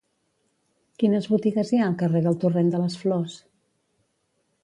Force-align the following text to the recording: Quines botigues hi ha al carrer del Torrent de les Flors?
Quines 1.03 1.27
botigues 1.33 1.73
hi 1.75 1.81
ha 1.81 1.83
al 1.89 1.99
carrer 2.01 2.23
del 2.27 2.39
Torrent 2.45 2.73
de 2.77 2.81
les 2.85 2.97
Flors? 3.05 3.39